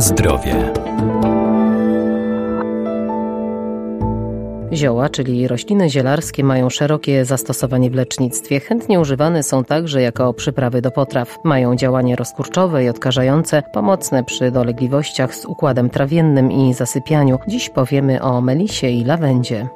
[0.00, 0.72] Zdrowie.
[4.72, 8.60] Zioła, czyli rośliny zielarskie, mają szerokie zastosowanie w lecznictwie.
[8.60, 11.38] Chętnie używane są także jako przyprawy do potraw.
[11.44, 17.38] Mają działanie rozkurczowe i odkażające, pomocne przy dolegliwościach z układem trawiennym i zasypianiu.
[17.48, 19.68] Dziś powiemy o melisie i lawendzie.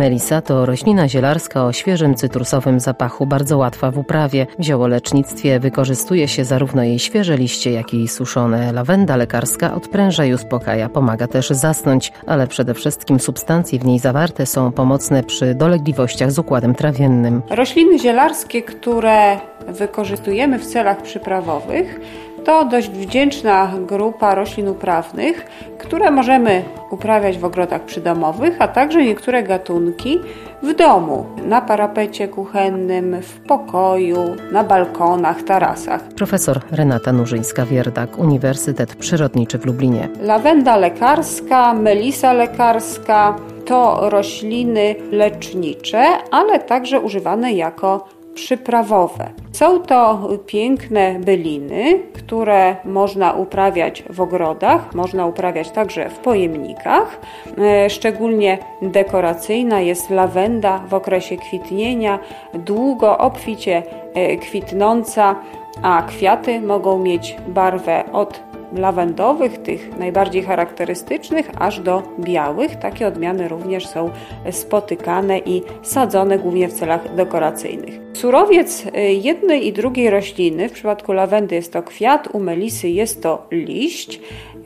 [0.00, 4.46] Melisa to roślina zielarska o świeżym cytrusowym zapachu, bardzo łatwa w uprawie.
[4.58, 8.72] W ziołolecznictwie wykorzystuje się zarówno jej świeże liście, jak i suszone.
[8.72, 14.46] Lawenda lekarska odpręża i uspokaja, pomaga też zasnąć, ale przede wszystkim substancje w niej zawarte
[14.46, 17.42] są pomocne przy dolegliwościach z układem trawiennym.
[17.50, 19.38] Rośliny zielarskie, które
[19.68, 22.00] wykorzystujemy w celach przyprawowych,
[22.44, 25.46] to dość wdzięczna grupa roślin uprawnych,
[25.78, 30.18] które możemy uprawiać w ogrodach przydomowych, a także niektóre gatunki
[30.62, 34.18] w domu, na parapecie kuchennym, w pokoju,
[34.52, 36.02] na balkonach, tarasach.
[36.02, 40.08] Profesor Renata Nurzyńska-Wierdak, Uniwersytet Przyrodniczy w Lublinie.
[40.22, 49.30] Lawenda lekarska, melisa lekarska to rośliny lecznicze, ale także używane jako przyprawowe.
[49.52, 57.20] Są to piękne byliny, które można uprawiać w ogrodach, można uprawiać także w pojemnikach.
[57.58, 62.18] E, szczególnie dekoracyjna jest lawenda w okresie kwitnienia,
[62.54, 63.82] długo obficie
[64.14, 65.36] e, kwitnąca,
[65.82, 72.76] a kwiaty mogą mieć barwę od lawendowych, tych najbardziej charakterystycznych, aż do białych.
[72.76, 74.10] Takie odmiany również są
[74.50, 78.00] spotykane i sadzone głównie w celach dekoracyjnych.
[78.12, 83.22] Surowiec y, jednej i drugiej rośliny, w przypadku lawendy jest to kwiat, u melisy jest
[83.22, 84.20] to liść.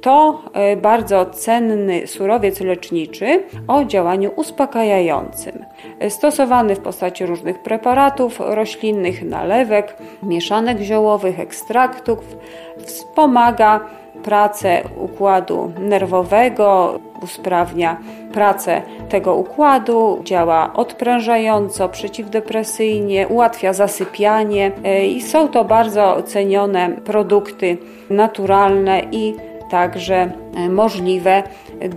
[0.00, 5.64] To y, bardzo cenny surowiec leczniczy o działaniu uspokajającym.
[6.08, 12.36] Stosowany w postaci różnych preparatów roślinnych, nalewek, mieszanek ziołowych, ekstraktów,
[12.84, 13.80] wspomaga
[14.22, 17.96] pracę układu nerwowego, usprawnia
[18.32, 27.76] pracę tego układu, działa odprężająco, przeciwdepresyjnie, ułatwia zasypianie e, i są to bardzo cenione produkty
[28.10, 29.34] naturalne i
[29.70, 31.42] także e, możliwe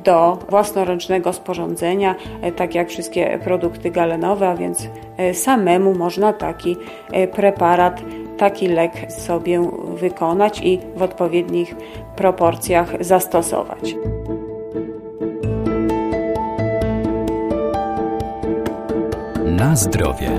[0.03, 4.87] do własnoręcznego sporządzenia, e, tak jak wszystkie produkty galenowe, a więc
[5.33, 6.77] samemu można taki
[7.31, 8.01] preparat
[8.37, 11.75] taki lek sobie wykonać i w odpowiednich
[12.15, 13.95] proporcjach zastosować.
[19.45, 20.29] Na zdrowie.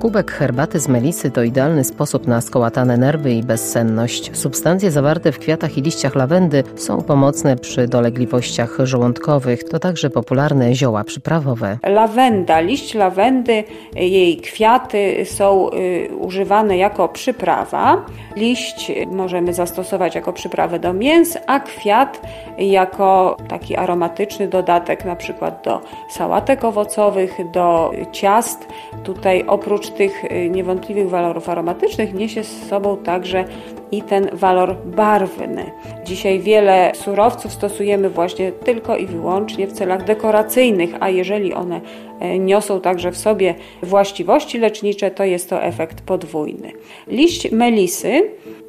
[0.00, 4.36] Kubek herbaty z melisy to idealny sposób na skołatane nerwy i bezsenność.
[4.36, 9.64] Substancje zawarte w kwiatach i liściach lawendy są pomocne przy dolegliwościach żołądkowych.
[9.64, 11.78] To także popularne zioła przyprawowe.
[11.86, 18.04] Lawenda, liść lawendy, jej kwiaty są y, używane jako przyprawa.
[18.36, 22.20] Liść możemy zastosować jako przyprawę do mięs, a kwiat
[22.58, 28.68] jako taki aromatyczny dodatek na przykład do sałatek owocowych, do ciast.
[29.04, 33.44] Tutaj oprócz tych y, niewątpliwych walorów aromatycznych niesie z sobą także
[33.92, 35.70] i ten walor barwny.
[36.04, 41.80] Dzisiaj wiele surowców stosujemy właśnie tylko i wyłącznie w celach dekoracyjnych, a jeżeli one
[42.20, 46.72] e, niosą także w sobie właściwości lecznicze, to jest to efekt podwójny.
[47.06, 48.22] Liść melisy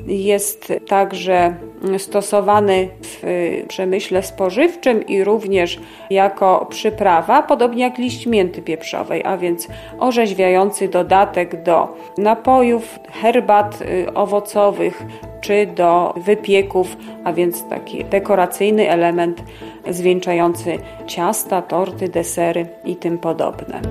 [0.08, 1.56] jest także
[1.98, 3.24] stosowany w
[3.68, 9.68] przemyśle spożywczym i również jako przyprawa, podobnie jak liść mięty pieprzowej, a więc
[10.00, 15.04] orzeźwiający dodatek do napojów, herbat y, owocowych
[15.42, 19.44] czy do wypieków, a więc taki dekoracyjny element
[19.90, 20.78] zwieńczający
[21.08, 23.82] ciasta, torty, desery i tym podobne.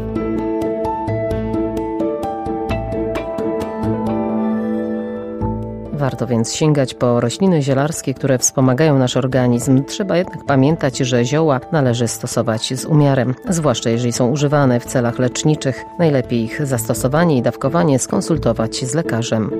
[6.00, 9.84] Warto więc sięgać po rośliny zielarskie, które wspomagają nasz organizm.
[9.84, 15.19] Trzeba jednak pamiętać, że zioła należy stosować z umiarem, zwłaszcza jeżeli są używane w celach
[15.19, 15.84] leczniczych.
[15.99, 19.50] Najlepiej ich zastosowanie i dawkowanie skonsultować z lekarzem.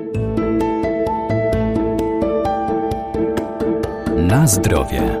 [4.31, 5.19] Na zdrowie.